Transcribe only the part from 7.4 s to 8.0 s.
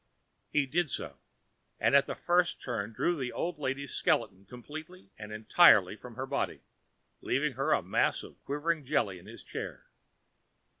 her a